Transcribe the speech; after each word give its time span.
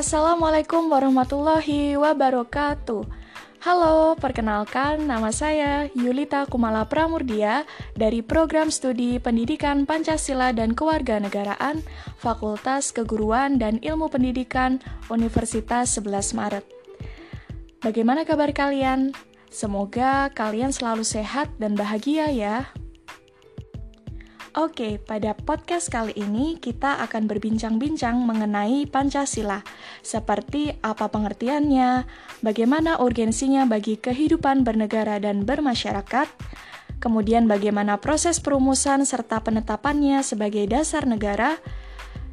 Assalamualaikum 0.00 0.88
warahmatullahi 0.88 1.92
wabarakatuh. 2.00 3.04
Halo, 3.60 4.16
perkenalkan 4.16 5.04
nama 5.04 5.28
saya 5.28 5.92
Yulita 5.92 6.48
Kumala 6.48 6.88
Pramurdia 6.88 7.68
dari 7.92 8.24
Program 8.24 8.72
Studi 8.72 9.20
Pendidikan 9.20 9.84
Pancasila 9.84 10.56
dan 10.56 10.72
Kewarganegaraan 10.72 11.84
Fakultas 12.16 12.96
Keguruan 12.96 13.60
dan 13.60 13.76
Ilmu 13.84 14.08
Pendidikan 14.08 14.80
Universitas 15.12 15.92
11 16.00 16.32
Maret. 16.32 16.64
Bagaimana 17.84 18.24
kabar 18.24 18.56
kalian? 18.56 19.12
Semoga 19.52 20.32
kalian 20.32 20.72
selalu 20.72 21.04
sehat 21.04 21.52
dan 21.60 21.76
bahagia 21.76 22.32
ya. 22.32 22.72
Oke, 24.60 25.00
pada 25.00 25.32
podcast 25.32 25.88
kali 25.88 26.12
ini 26.20 26.60
kita 26.60 27.00
akan 27.08 27.24
berbincang-bincang 27.24 28.20
mengenai 28.20 28.84
Pancasila, 28.84 29.64
seperti 30.04 30.76
apa 30.84 31.08
pengertiannya, 31.08 32.04
bagaimana 32.44 33.00
urgensinya 33.00 33.64
bagi 33.64 33.96
kehidupan 33.96 34.60
bernegara 34.60 35.16
dan 35.16 35.48
bermasyarakat, 35.48 36.28
kemudian 37.00 37.48
bagaimana 37.48 38.04
proses 38.04 38.36
perumusan 38.36 39.08
serta 39.08 39.40
penetapannya 39.40 40.20
sebagai 40.20 40.68
dasar 40.68 41.08
negara, 41.08 41.56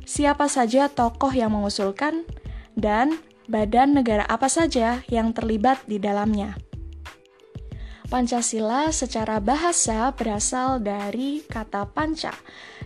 siapa 0.04 0.52
saja 0.52 0.92
tokoh 0.92 1.32
yang 1.32 1.56
mengusulkan, 1.56 2.28
dan 2.76 3.24
badan 3.48 3.96
negara 3.96 4.28
apa 4.28 4.52
saja 4.52 5.00
yang 5.08 5.32
terlibat 5.32 5.80
di 5.88 5.96
dalamnya. 5.96 6.67
Pancasila 8.08 8.88
secara 8.96 9.44
bahasa 9.44 10.16
berasal 10.16 10.80
dari 10.80 11.44
kata 11.44 11.92
panca 11.92 12.32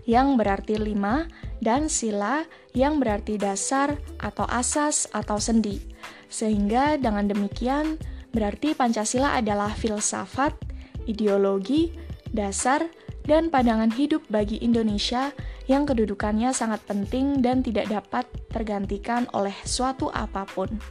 yang 0.10 0.34
berarti 0.34 0.82
lima 0.82 1.30
dan 1.62 1.94
sila 1.94 2.42
yang 2.74 2.98
berarti 2.98 3.38
dasar 3.38 4.02
atau 4.18 4.50
asas 4.50 5.06
atau 5.14 5.38
sendi. 5.38 5.78
Sehingga 6.26 6.98
dengan 6.98 7.30
demikian 7.30 8.02
berarti 8.34 8.74
Pancasila 8.74 9.38
adalah 9.38 9.70
filsafat, 9.78 10.58
ideologi, 11.06 11.94
dasar, 12.34 12.90
dan 13.22 13.54
pandangan 13.54 13.94
hidup 13.94 14.26
bagi 14.26 14.58
Indonesia 14.66 15.30
yang 15.70 15.86
kedudukannya 15.86 16.50
sangat 16.50 16.82
penting 16.90 17.46
dan 17.46 17.62
tidak 17.62 17.94
dapat 17.94 18.26
tergantikan 18.50 19.30
oleh 19.38 19.54
suatu 19.70 20.10
apa 20.10 20.50
pun. 20.50 20.82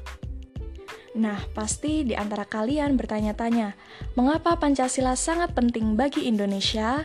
Nah, 1.11 1.43
pasti 1.59 2.07
di 2.07 2.15
antara 2.15 2.47
kalian 2.47 2.95
bertanya-tanya, 2.95 3.75
mengapa 4.15 4.55
Pancasila 4.55 5.19
sangat 5.19 5.51
penting 5.59 5.99
bagi 5.99 6.31
Indonesia? 6.31 7.03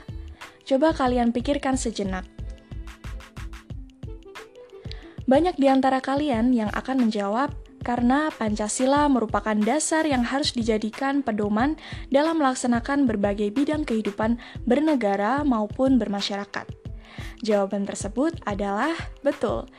Coba 0.61 0.94
kalian 0.94 1.34
pikirkan 1.34 1.73
sejenak. 1.73 2.26
Banyak 5.26 5.58
di 5.58 5.66
antara 5.66 6.06
kalian 6.06 6.53
yang 6.53 6.70
akan 6.70 7.09
menjawab 7.09 7.50
karena 7.81 8.30
Pancasila 8.33 9.09
merupakan 9.09 9.58
dasar 9.58 10.06
yang 10.06 10.22
harus 10.22 10.53
dijadikan 10.53 11.26
pedoman 11.26 11.78
dalam 12.14 12.38
melaksanakan 12.42 13.09
berbagai 13.09 13.50
bidang 13.53 13.86
kehidupan 13.86 14.38
bernegara 14.70 15.42
maupun 15.42 15.98
bermasyarakat. 15.98 16.66
Jawaban 17.42 17.86
tersebut 17.86 18.38
adalah 18.45 18.94
betul. 19.22 19.70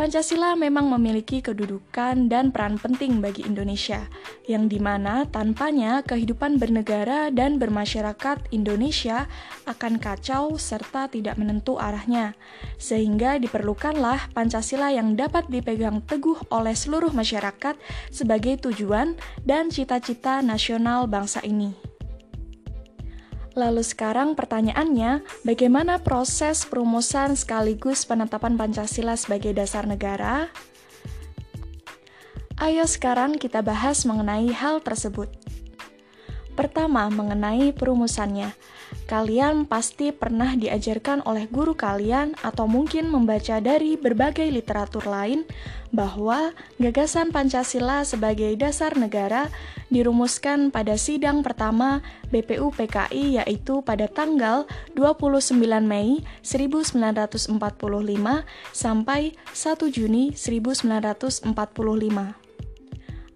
Pancasila 0.00 0.56
memang 0.56 0.88
memiliki 0.96 1.44
kedudukan 1.44 2.32
dan 2.32 2.48
peran 2.56 2.80
penting 2.80 3.20
bagi 3.20 3.44
Indonesia, 3.44 4.08
yang 4.48 4.64
di 4.64 4.80
mana 4.80 5.28
tanpanya 5.28 6.00
kehidupan 6.08 6.56
bernegara 6.56 7.28
dan 7.28 7.60
bermasyarakat 7.60 8.48
Indonesia 8.48 9.28
akan 9.68 10.00
kacau 10.00 10.56
serta 10.56 11.12
tidak 11.12 11.36
menentu 11.36 11.76
arahnya, 11.76 12.32
sehingga 12.80 13.36
diperlukanlah 13.44 14.32
Pancasila 14.32 14.88
yang 14.88 15.20
dapat 15.20 15.52
dipegang 15.52 16.00
teguh 16.08 16.48
oleh 16.48 16.72
seluruh 16.72 17.12
masyarakat 17.12 17.76
sebagai 18.08 18.56
tujuan 18.56 19.20
dan 19.44 19.68
cita-cita 19.68 20.40
nasional 20.40 21.12
bangsa 21.12 21.44
ini. 21.44 21.76
Lalu 23.60 23.84
sekarang 23.84 24.32
pertanyaannya, 24.40 25.20
bagaimana 25.44 26.00
proses 26.00 26.64
perumusan 26.64 27.36
sekaligus 27.36 28.08
penetapan 28.08 28.56
Pancasila 28.56 29.20
sebagai 29.20 29.52
dasar 29.52 29.84
negara? 29.84 30.48
Ayo 32.56 32.88
sekarang 32.88 33.36
kita 33.36 33.60
bahas 33.60 34.08
mengenai 34.08 34.48
hal 34.56 34.80
tersebut. 34.80 35.28
Pertama, 36.56 37.12
mengenai 37.12 37.76
perumusannya. 37.76 38.56
Kalian 39.10 39.66
pasti 39.66 40.14
pernah 40.14 40.54
diajarkan 40.54 41.26
oleh 41.26 41.50
guru 41.50 41.74
kalian 41.74 42.38
atau 42.46 42.70
mungkin 42.70 43.10
membaca 43.10 43.58
dari 43.58 43.98
berbagai 43.98 44.46
literatur 44.46 45.02
lain 45.02 45.42
bahwa 45.90 46.54
gagasan 46.78 47.34
Pancasila 47.34 48.06
sebagai 48.06 48.54
dasar 48.54 48.94
negara 48.94 49.50
dirumuskan 49.90 50.70
pada 50.70 50.94
sidang 50.94 51.42
pertama 51.42 52.06
BPU 52.30 52.70
PKI 52.70 53.42
yaitu 53.42 53.82
pada 53.82 54.06
tanggal 54.06 54.70
29 54.94 55.58
Mei 55.82 56.22
1945 56.46 57.50
sampai 58.70 59.34
1 59.34 59.90
Juni 59.90 60.38
1945. 60.38 62.39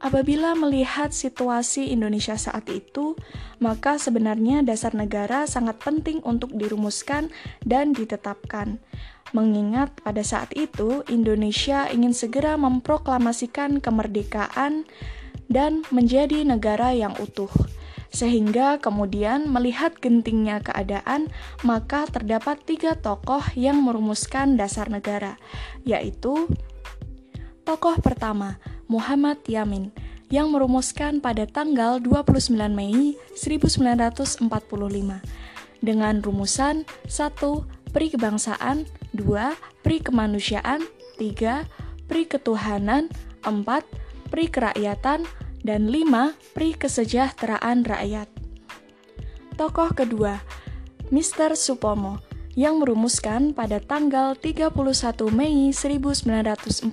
Apabila 0.05 0.53
melihat 0.53 1.17
situasi 1.17 1.89
Indonesia 1.89 2.37
saat 2.37 2.69
itu, 2.69 3.17
maka 3.57 3.97
sebenarnya 3.97 4.61
dasar 4.61 4.93
negara 4.93 5.49
sangat 5.49 5.81
penting 5.81 6.21
untuk 6.29 6.53
dirumuskan 6.53 7.33
dan 7.65 7.97
ditetapkan. 7.97 8.85
Mengingat 9.33 9.97
pada 10.05 10.21
saat 10.21 10.53
itu 10.53 11.01
Indonesia 11.09 11.89
ingin 11.89 12.13
segera 12.13 12.61
memproklamasikan 12.61 13.81
kemerdekaan 13.81 14.85
dan 15.49 15.89
menjadi 15.89 16.45
negara 16.45 16.93
yang 16.93 17.17
utuh. 17.17 17.51
Sehingga 18.13 18.85
kemudian 18.85 19.49
melihat 19.49 19.97
gentingnya 20.05 20.61
keadaan, 20.61 21.33
maka 21.65 22.05
terdapat 22.13 22.61
tiga 22.69 22.93
tokoh 22.93 23.41
yang 23.57 23.81
merumuskan 23.81 24.61
dasar 24.61 24.93
negara, 24.93 25.41
yaitu 25.83 26.45
tokoh 27.65 27.97
pertama, 28.05 28.61
Muhammad 28.87 29.41
Yamin 29.49 29.95
yang 30.33 30.51
merumuskan 30.51 31.23
pada 31.23 31.47
tanggal 31.47 32.03
29 32.03 32.51
Mei 32.75 33.15
1945 33.37 34.51
dengan 35.85 36.15
rumusan 36.25 36.89
1. 37.07 37.95
Pri 37.95 38.11
kebangsaan 38.11 38.89
2. 39.15 39.85
Pri 39.87 40.03
kemanusiaan 40.03 40.83
3. 41.21 42.11
Pri 42.11 42.27
ketuhanan 42.27 43.13
4. 43.47 43.63
Pri 44.33 44.51
kerakyatan 44.51 45.23
dan 45.63 45.83
5. 45.87 46.35
Pri 46.57 46.75
kesejahteraan 46.75 47.87
rakyat 47.87 48.29
Tokoh 49.55 49.95
kedua 49.95 50.43
Mr. 51.15 51.55
Supomo 51.55 52.34
yang 52.55 52.79
merumuskan 52.83 53.51
pada 53.53 53.83
tanggal 53.83 54.39
31 54.39 54.71
Mei 55.35 55.75
1945 55.75 56.87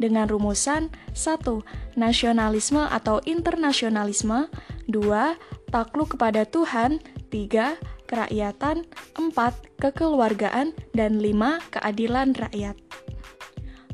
dengan 0.00 0.26
rumusan 0.26 0.88
1. 1.12 1.96
Nasionalisme 1.96 2.82
atau 2.88 3.20
internasionalisme 3.28 4.48
2. 4.88 5.70
Takluk 5.70 6.16
kepada 6.16 6.48
Tuhan 6.48 6.98
3. 7.28 7.78
Kerakyatan 8.08 8.88
4. 9.14 9.78
Kekeluargaan 9.78 10.74
dan 10.96 11.22
5. 11.22 11.62
Keadilan 11.70 12.34
rakyat 12.34 12.89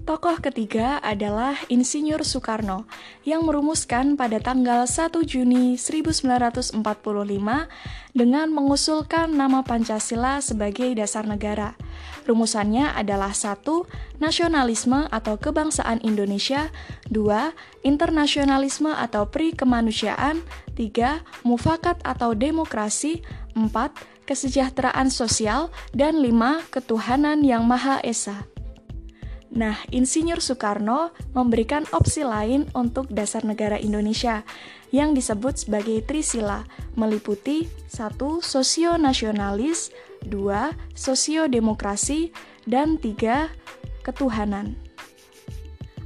Tokoh 0.07 0.39
ketiga 0.39 1.03
adalah 1.03 1.59
Insinyur 1.67 2.23
Soekarno 2.23 2.87
yang 3.27 3.43
merumuskan 3.43 4.15
pada 4.15 4.39
tanggal 4.39 4.87
1 4.87 5.11
Juni 5.27 5.75
1945 5.75 6.79
dengan 8.15 8.47
mengusulkan 8.55 9.35
nama 9.35 9.67
Pancasila 9.67 10.39
sebagai 10.39 10.95
dasar 10.95 11.27
negara. 11.27 11.75
Rumusannya 12.23 12.95
adalah 12.95 13.35
1. 13.35 13.67
Nasionalisme 14.23 15.11
atau 15.11 15.43
kebangsaan 15.43 15.99
Indonesia 16.07 16.71
2. 17.11 17.83
Internasionalisme 17.83 18.95
atau 18.95 19.27
pri 19.27 19.59
kemanusiaan 19.59 20.39
3. 20.79 21.43
Mufakat 21.43 21.99
atau 22.07 22.31
demokrasi 22.31 23.27
4. 23.59 23.75
Kesejahteraan 24.23 25.11
sosial 25.11 25.75
dan 25.91 26.23
5. 26.23 26.63
Ketuhanan 26.71 27.43
yang 27.43 27.67
Maha 27.67 27.99
Esa. 28.07 28.47
Nah, 29.57 29.81
Insinyur 29.89 30.45
Soekarno 30.45 31.17
memberikan 31.33 31.89
opsi 31.97 32.21
lain 32.21 32.69
untuk 32.77 33.09
dasar 33.09 33.41
negara 33.41 33.81
Indonesia 33.81 34.45
yang 34.93 35.17
disebut 35.17 35.65
sebagai 35.65 36.05
Trisila, 36.05 36.69
meliputi 36.93 37.65
1. 37.89 38.21
Sosio-nasionalis, 38.45 39.97
2. 40.29 40.77
Sosio-demokrasi, 40.93 42.37
dan 42.69 43.01
3. 43.01 43.49
Ketuhanan. 44.05 44.77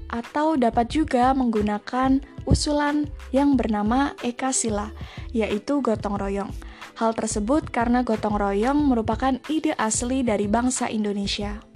Atau 0.06 0.54
dapat 0.54 0.86
juga 0.86 1.34
menggunakan 1.34 2.22
usulan 2.46 3.10
yang 3.34 3.58
bernama 3.58 4.14
Eka 4.22 4.54
Sila, 4.54 4.94
yaitu 5.34 5.82
gotong 5.82 6.14
royong. 6.14 6.54
Hal 7.02 7.18
tersebut 7.18 7.66
karena 7.66 8.06
gotong 8.06 8.38
royong 8.38 8.78
merupakan 8.94 9.34
ide 9.50 9.74
asli 9.74 10.22
dari 10.22 10.46
bangsa 10.46 10.86
Indonesia. 10.86 11.69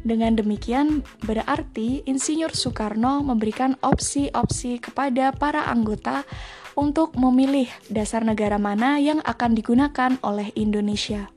Dengan 0.00 0.32
demikian, 0.32 1.04
berarti 1.28 2.00
Insinyur 2.08 2.56
Soekarno 2.56 3.20
memberikan 3.20 3.76
opsi-opsi 3.84 4.80
kepada 4.80 5.28
para 5.36 5.68
anggota 5.68 6.24
untuk 6.72 7.12
memilih 7.20 7.68
dasar 7.92 8.24
negara 8.24 8.56
mana 8.56 8.96
yang 8.96 9.20
akan 9.20 9.52
digunakan 9.52 10.16
oleh 10.24 10.48
Indonesia. 10.56 11.28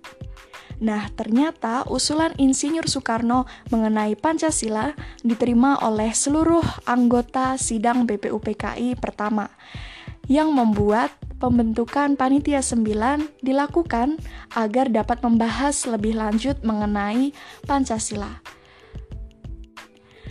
Nah, 0.83 1.12
ternyata 1.15 1.88
usulan 1.92 2.31
Insinyur 2.39 2.88
Soekarno 2.88 3.48
mengenai 3.71 4.15
Pancasila 4.15 4.95
diterima 5.24 5.80
oleh 5.83 6.12
seluruh 6.15 6.63
anggota 6.88 7.60
sidang 7.60 8.07
BPUPKI 8.07 8.95
pertama 9.00 9.51
yang 10.31 10.56
membuat 10.56 11.12
pembentukan 11.44 12.16
panitia 12.16 12.63
9 12.63 12.88
dilakukan 13.44 14.16
agar 14.56 14.88
dapat 14.88 15.19
membahas 15.19 15.84
lebih 15.84 16.16
lanjut 16.16 16.63
mengenai 16.63 17.36
Pancasila. 17.68 18.40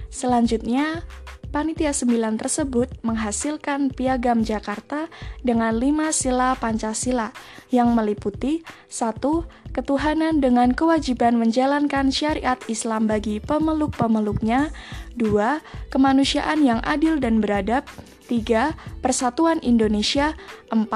Selanjutnya, 0.09 1.05
panitia 1.53 1.93
9 1.93 2.41
tersebut 2.41 2.89
menghasilkan 3.05 3.93
piagam 3.93 4.41
Jakarta 4.41 5.13
dengan 5.45 5.77
lima 5.77 6.17
sila 6.17 6.57
Pancasila 6.57 7.37
yang 7.69 7.93
meliputi 7.93 8.65
satu 8.89 9.45
Ketuhanan 9.73 10.45
dengan 10.45 10.77
kewajiban 10.77 11.41
menjalankan 11.41 12.13
syariat 12.13 12.61
Islam 12.69 13.09
bagi 13.09 13.41
pemeluk-pemeluknya 13.41 14.69
dua 15.17 15.65
Kemanusiaan 15.89 16.61
yang 16.61 16.85
adil 16.85 17.17
dan 17.17 17.41
beradab 17.41 17.89
3. 18.25 19.03
Persatuan 19.03 19.59
Indonesia 19.61 20.39
4. 20.71 20.87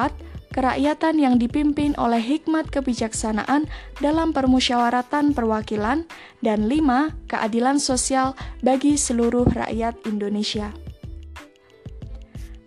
Kerakyatan 0.55 1.21
yang 1.21 1.37
dipimpin 1.37 1.93
oleh 2.01 2.23
hikmat 2.23 2.73
kebijaksanaan 2.73 3.69
dalam 4.01 4.33
permusyawaratan 4.33 5.37
perwakilan 5.37 6.09
dan 6.41 6.71
5. 6.71 7.29
Keadilan 7.29 7.77
sosial 7.77 8.33
bagi 8.65 8.97
seluruh 8.97 9.45
rakyat 9.53 10.01
Indonesia. 10.09 10.73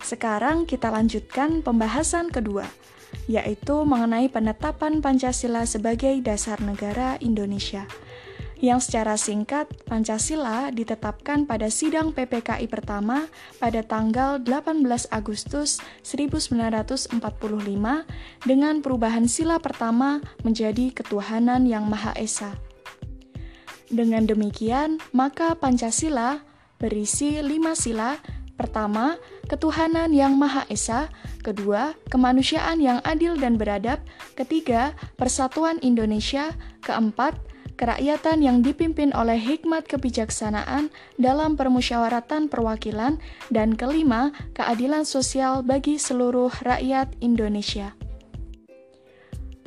Sekarang 0.06 0.70
kita 0.70 0.94
lanjutkan 0.94 1.66
pembahasan 1.66 2.30
kedua, 2.30 2.70
yaitu 3.26 3.86
mengenai 3.86 4.30
penetapan 4.30 5.02
Pancasila 5.02 5.66
sebagai 5.66 6.18
dasar 6.22 6.62
negara 6.62 7.18
Indonesia 7.22 7.86
yang 8.60 8.84
secara 8.84 9.16
singkat 9.16 9.72
Pancasila 9.88 10.68
ditetapkan 10.72 11.48
pada 11.48 11.72
sidang 11.72 12.12
PPKI 12.12 12.68
pertama 12.68 13.32
pada 13.58 13.80
tanggal 13.84 14.40
18 14.44 14.84
Agustus 15.16 15.80
1945 16.04 17.20
dengan 18.44 18.76
perubahan 18.84 19.26
sila 19.32 19.64
pertama 19.64 20.20
menjadi 20.44 20.92
ketuhanan 20.92 21.64
yang 21.64 21.88
Maha 21.88 22.12
Esa. 22.20 22.56
Dengan 23.90 24.28
demikian, 24.28 25.02
maka 25.16 25.58
Pancasila 25.58 26.44
berisi 26.78 27.42
lima 27.42 27.74
sila 27.74 28.20
Pertama, 28.60 29.16
ketuhanan 29.48 30.12
yang 30.12 30.36
Maha 30.36 30.68
Esa. 30.68 31.08
Kedua, 31.40 31.96
kemanusiaan 32.12 32.84
yang 32.84 33.00
adil 33.08 33.40
dan 33.40 33.56
beradab. 33.56 34.04
Ketiga, 34.36 34.92
persatuan 35.16 35.80
Indonesia. 35.80 36.52
Keempat, 36.84 37.40
kerakyatan 37.80 38.44
yang 38.44 38.60
dipimpin 38.60 39.16
oleh 39.16 39.40
hikmat 39.40 39.88
kebijaksanaan 39.88 40.92
dalam 41.16 41.56
permusyawaratan 41.56 42.52
perwakilan, 42.52 43.24
dan 43.48 43.80
kelima, 43.80 44.36
keadilan 44.52 45.08
sosial 45.08 45.64
bagi 45.64 45.96
seluruh 45.96 46.52
rakyat 46.60 47.16
Indonesia. 47.24 47.96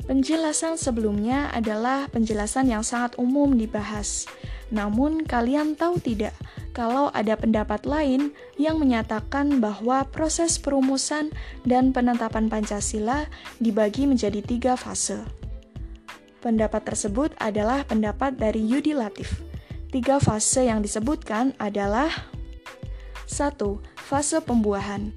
Penjelasan 0.05 0.77
sebelumnya 0.77 1.49
adalah 1.55 2.05
penjelasan 2.13 2.69
yang 2.69 2.85
sangat 2.85 3.17
umum 3.17 3.55
dibahas. 3.57 4.29
Namun, 4.69 5.23
kalian 5.23 5.73
tahu 5.79 5.97
tidak 5.97 6.35
kalau 6.75 7.07
ada 7.13 7.39
pendapat 7.39 7.87
lain 7.87 8.35
yang 8.59 8.81
menyatakan 8.81 9.63
bahwa 9.63 10.03
proses 10.09 10.59
perumusan 10.59 11.31
dan 11.63 11.95
penetapan 11.95 12.51
Pancasila 12.51 13.29
dibagi 13.63 14.09
menjadi 14.09 14.43
tiga 14.43 14.73
fase. 14.75 15.42
Pendapat 16.43 16.83
tersebut 16.83 17.31
adalah 17.39 17.87
pendapat 17.87 18.35
dari 18.35 18.59
Yudi 18.59 18.91
Latif. 18.91 19.39
Tiga 19.95 20.19
fase 20.19 20.67
yang 20.67 20.83
disebutkan 20.83 21.55
adalah 21.55 22.11
1. 23.31 23.55
Fase 23.95 24.43
pembuahan 24.43 25.15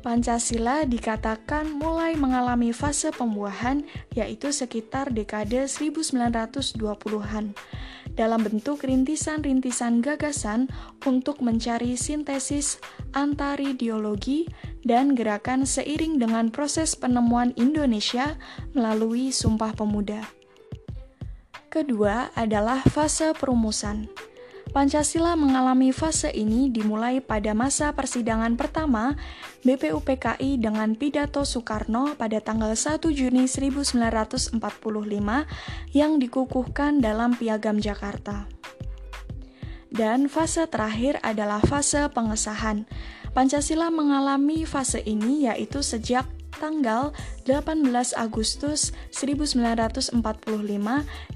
Pancasila 0.00 0.88
dikatakan 0.88 1.68
mulai 1.76 2.16
mengalami 2.16 2.72
fase 2.72 3.12
pembuahan 3.12 3.84
yaitu 4.16 4.50
sekitar 4.56 5.12
dekade 5.12 5.68
1920-an 5.68 7.52
dalam 8.14 8.44
bentuk 8.44 8.84
rintisan-rintisan 8.84 10.04
gagasan 10.04 10.68
untuk 11.04 11.40
mencari 11.40 11.96
sintesis 11.96 12.76
antar 13.16 13.60
ideologi 13.60 14.48
dan 14.84 15.14
gerakan 15.16 15.64
seiring 15.64 16.18
dengan 16.18 16.50
proses 16.50 16.92
penemuan 16.98 17.54
Indonesia 17.54 18.36
melalui 18.76 19.30
Sumpah 19.30 19.72
Pemuda. 19.72 20.26
Kedua 21.72 22.28
adalah 22.36 22.84
fase 22.84 23.32
perumusan. 23.32 24.31
Pancasila 24.72 25.36
mengalami 25.36 25.92
fase 25.92 26.32
ini 26.32 26.72
dimulai 26.72 27.20
pada 27.20 27.52
masa 27.52 27.92
persidangan 27.92 28.56
pertama 28.56 29.20
BPUPKI 29.68 30.56
dengan 30.56 30.96
pidato 30.96 31.44
Soekarno 31.44 32.16
pada 32.16 32.40
tanggal 32.40 32.72
1 32.72 33.04
Juni 33.12 33.44
1945 33.44 34.56
yang 35.92 36.16
dikukuhkan 36.16 37.04
dalam 37.04 37.36
Piagam 37.36 37.84
Jakarta. 37.84 38.48
Dan 39.92 40.32
fase 40.32 40.64
terakhir 40.64 41.20
adalah 41.20 41.60
fase 41.60 42.08
pengesahan. 42.08 42.88
Pancasila 43.36 43.92
mengalami 43.92 44.64
fase 44.64 45.04
ini 45.04 45.52
yaitu 45.52 45.84
sejak 45.84 46.24
tanggal 46.58 47.16
18 47.46 47.88
Agustus 48.16 48.92
1945 49.12 50.12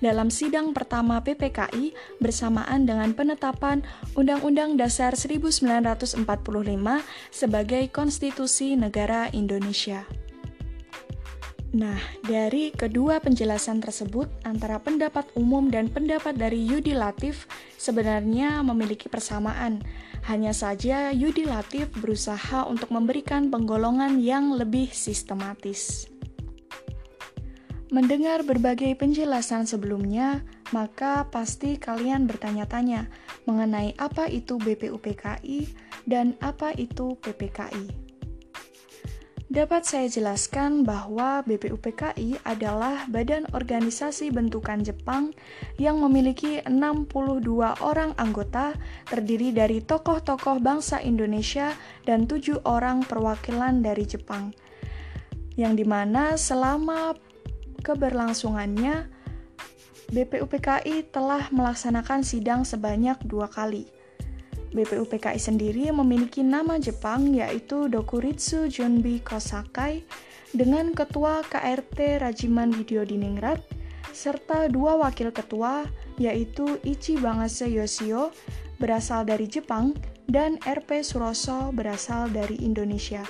dalam 0.02 0.28
sidang 0.28 0.76
pertama 0.76 1.22
PPKI 1.24 1.96
bersamaan 2.18 2.84
dengan 2.84 3.12
penetapan 3.16 3.80
Undang-Undang 4.18 4.76
Dasar 4.76 5.14
1945 5.14 6.26
sebagai 7.30 7.84
konstitusi 7.92 8.74
negara 8.76 9.30
Indonesia. 9.32 10.25
Nah, 11.74 11.98
dari 12.22 12.70
kedua 12.70 13.18
penjelasan 13.18 13.82
tersebut, 13.82 14.30
antara 14.46 14.78
pendapat 14.78 15.26
umum 15.34 15.66
dan 15.66 15.90
pendapat 15.90 16.38
dari 16.38 16.62
Yudi 16.62 16.94
Latif 16.94 17.50
sebenarnya 17.74 18.62
memiliki 18.62 19.10
persamaan. 19.10 19.82
Hanya 20.30 20.54
saja 20.54 21.10
Yudi 21.10 21.42
Latif 21.42 21.90
berusaha 21.98 22.62
untuk 22.70 22.94
memberikan 22.94 23.50
penggolongan 23.50 24.22
yang 24.22 24.54
lebih 24.54 24.94
sistematis. 24.94 26.06
Mendengar 27.90 28.42
berbagai 28.42 28.98
penjelasan 28.98 29.66
sebelumnya, 29.66 30.42
maka 30.74 31.30
pasti 31.30 31.78
kalian 31.78 32.26
bertanya-tanya 32.26 33.06
mengenai 33.46 33.94
apa 33.98 34.26
itu 34.26 34.58
BPUPKI 34.58 35.70
dan 36.02 36.34
apa 36.42 36.74
itu 36.74 37.14
PPKI. 37.22 38.05
Dapat 39.56 39.88
saya 39.88 40.04
jelaskan 40.04 40.84
bahwa 40.84 41.40
BPUPKI 41.48 42.44
adalah 42.44 43.08
badan 43.08 43.48
organisasi 43.56 44.28
bentukan 44.28 44.84
Jepang 44.84 45.32
yang 45.80 45.96
memiliki 46.04 46.60
62 46.68 47.80
orang 47.80 48.12
anggota 48.20 48.76
terdiri 49.08 49.56
dari 49.56 49.80
tokoh-tokoh 49.80 50.60
bangsa 50.60 51.00
Indonesia 51.00 51.72
dan 52.04 52.28
tujuh 52.28 52.68
orang 52.68 53.00
perwakilan 53.08 53.80
dari 53.80 54.04
Jepang. 54.04 54.52
Yang 55.56 55.72
di 55.80 55.84
mana 55.88 56.36
selama 56.36 57.16
keberlangsungannya 57.80 59.08
BPUPKI 60.12 61.08
telah 61.08 61.48
melaksanakan 61.48 62.20
sidang 62.28 62.68
sebanyak 62.68 63.16
dua 63.24 63.48
kali 63.48 63.95
BPUPKI 64.74 65.38
sendiri 65.38 65.90
memiliki 65.94 66.42
nama 66.42 66.80
Jepang 66.80 67.30
yaitu 67.34 67.86
Dokuritsu 67.86 68.66
Junbi 68.66 69.22
Kosakai 69.22 70.02
dengan 70.54 70.94
ketua 70.96 71.44
KRT 71.46 72.22
Rajiman 72.22 72.72
Diningrat 72.86 73.60
serta 74.16 74.72
dua 74.72 74.96
wakil 74.96 75.28
ketua 75.28 75.84
yaitu 76.16 76.80
Ichi 76.80 77.20
Bangase 77.20 77.68
Yoshio 77.68 78.32
berasal 78.80 79.28
dari 79.28 79.44
Jepang 79.44 79.92
dan 80.26 80.56
RP 80.64 81.04
Suroso 81.04 81.70
berasal 81.70 82.32
dari 82.32 82.58
Indonesia. 82.64 83.22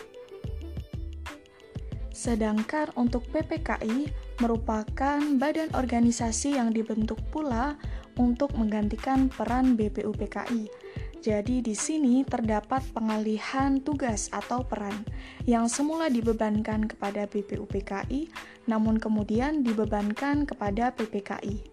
Sedangkan 2.16 2.90
untuk 2.96 3.28
PPKI 3.28 4.08
merupakan 4.40 5.20
badan 5.36 5.68
organisasi 5.76 6.56
yang 6.56 6.72
dibentuk 6.72 7.20
pula 7.28 7.76
untuk 8.16 8.56
menggantikan 8.56 9.28
peran 9.28 9.76
BPUPKI 9.76 10.85
jadi 11.26 11.58
di 11.58 11.74
sini 11.74 12.22
terdapat 12.22 12.86
pengalihan 12.94 13.82
tugas 13.82 14.30
atau 14.30 14.62
peran 14.62 15.02
yang 15.42 15.66
semula 15.66 16.06
dibebankan 16.06 16.86
kepada 16.86 17.26
BPUPKI 17.26 18.30
namun 18.70 19.02
kemudian 19.02 19.66
dibebankan 19.66 20.46
kepada 20.46 20.94
PPKI. 20.94 21.66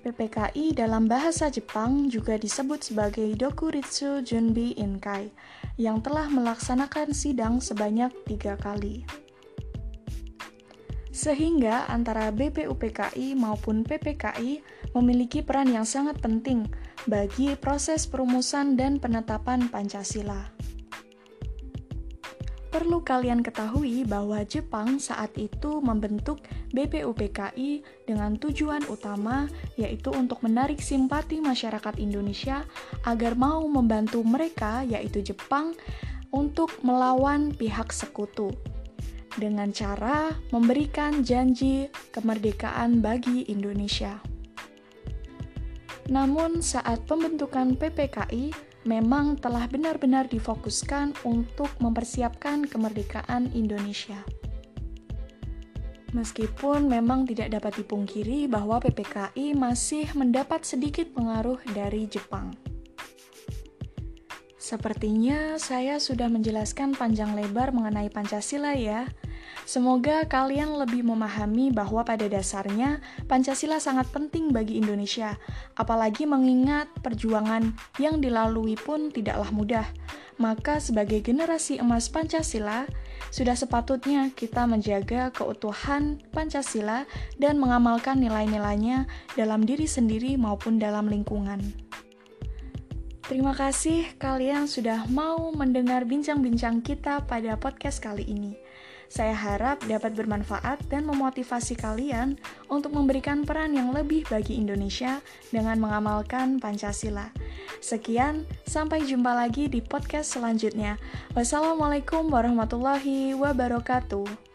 PPKI 0.00 0.72
dalam 0.72 1.04
bahasa 1.04 1.52
Jepang 1.52 2.08
juga 2.08 2.40
disebut 2.40 2.88
sebagai 2.88 3.28
Dokuritsu 3.36 4.24
Junbi 4.24 4.72
Inkai 4.80 5.28
yang 5.76 6.00
telah 6.00 6.32
melaksanakan 6.32 7.12
sidang 7.12 7.60
sebanyak 7.60 8.10
tiga 8.24 8.56
kali. 8.56 9.04
Sehingga 11.12 11.84
antara 11.92 12.32
BPUPKI 12.32 13.36
maupun 13.36 13.84
PPKI 13.84 14.64
memiliki 14.96 15.44
peran 15.44 15.68
yang 15.68 15.84
sangat 15.84 16.16
penting 16.24 16.64
bagi 17.04 17.52
proses 17.60 18.08
perumusan 18.08 18.80
dan 18.80 18.96
penetapan 18.96 19.68
Pancasila. 19.68 20.48
Perlu 22.72 23.04
kalian 23.04 23.44
ketahui 23.44 24.08
bahwa 24.08 24.40
Jepang 24.48 24.96
saat 24.96 25.36
itu 25.36 25.84
membentuk 25.84 26.40
BPUPKI 26.72 27.84
dengan 28.08 28.40
tujuan 28.40 28.80
utama 28.88 29.44
yaitu 29.76 30.08
untuk 30.08 30.40
menarik 30.40 30.80
simpati 30.80 31.44
masyarakat 31.44 32.00
Indonesia 32.00 32.64
agar 33.04 33.36
mau 33.36 33.60
membantu 33.68 34.24
mereka 34.24 34.88
yaitu 34.88 35.20
Jepang 35.20 35.76
untuk 36.32 36.72
melawan 36.80 37.52
pihak 37.52 37.92
sekutu 37.92 38.56
dengan 39.38 39.72
cara 39.72 40.34
memberikan 40.50 41.24
janji 41.24 41.88
kemerdekaan 42.12 43.04
bagi 43.04 43.48
Indonesia. 43.48 44.20
Namun 46.10 46.60
saat 46.60 47.06
pembentukan 47.06 47.78
PPKI 47.78 48.52
memang 48.84 49.38
telah 49.38 49.70
benar-benar 49.70 50.26
difokuskan 50.26 51.14
untuk 51.22 51.70
mempersiapkan 51.78 52.66
kemerdekaan 52.66 53.54
Indonesia. 53.54 54.18
Meskipun 56.12 56.92
memang 56.92 57.24
tidak 57.24 57.56
dapat 57.56 57.80
dipungkiri 57.80 58.44
bahwa 58.44 58.76
PPKI 58.84 59.56
masih 59.56 60.12
mendapat 60.12 60.60
sedikit 60.68 61.08
pengaruh 61.16 61.56
dari 61.72 62.04
Jepang. 62.04 62.52
Sepertinya 64.60 65.56
saya 65.56 65.96
sudah 65.96 66.28
menjelaskan 66.28 66.94
panjang 66.94 67.32
lebar 67.32 67.72
mengenai 67.72 68.12
Pancasila 68.12 68.76
ya. 68.76 69.08
Semoga 69.62 70.26
kalian 70.26 70.74
lebih 70.74 71.06
memahami 71.06 71.70
bahwa 71.70 72.02
pada 72.02 72.26
dasarnya 72.26 72.98
Pancasila 73.30 73.78
sangat 73.78 74.10
penting 74.10 74.50
bagi 74.50 74.82
Indonesia, 74.82 75.38
apalagi 75.78 76.26
mengingat 76.26 76.90
perjuangan 76.98 77.70
yang 78.02 78.18
dilalui 78.18 78.74
pun 78.74 79.14
tidaklah 79.14 79.48
mudah. 79.54 79.86
Maka 80.42 80.82
sebagai 80.82 81.22
generasi 81.22 81.78
emas 81.78 82.10
Pancasila, 82.10 82.90
sudah 83.30 83.54
sepatutnya 83.54 84.34
kita 84.34 84.66
menjaga 84.66 85.30
keutuhan 85.30 86.18
Pancasila 86.34 87.06
dan 87.38 87.62
mengamalkan 87.62 88.18
nilai-nilainya 88.18 89.06
dalam 89.38 89.62
diri 89.62 89.86
sendiri 89.86 90.34
maupun 90.34 90.82
dalam 90.82 91.06
lingkungan. 91.06 91.62
Terima 93.22 93.54
kasih 93.56 94.18
kalian 94.18 94.68
sudah 94.68 95.08
mau 95.08 95.54
mendengar 95.54 96.04
bincang-bincang 96.04 96.82
kita 96.84 97.24
pada 97.24 97.56
podcast 97.56 98.02
kali 98.02 98.26
ini. 98.26 98.61
Saya 99.12 99.36
harap 99.36 99.84
dapat 99.84 100.16
bermanfaat 100.16 100.88
dan 100.88 101.04
memotivasi 101.04 101.76
kalian 101.76 102.40
untuk 102.72 102.96
memberikan 102.96 103.44
peran 103.44 103.76
yang 103.76 103.92
lebih 103.92 104.24
bagi 104.24 104.56
Indonesia 104.56 105.20
dengan 105.52 105.76
mengamalkan 105.84 106.56
Pancasila. 106.56 107.28
Sekian, 107.84 108.48
sampai 108.64 109.04
jumpa 109.04 109.36
lagi 109.36 109.68
di 109.68 109.84
podcast 109.84 110.32
selanjutnya. 110.40 110.96
Wassalamualaikum 111.36 112.32
warahmatullahi 112.32 113.36
wabarakatuh. 113.36 114.51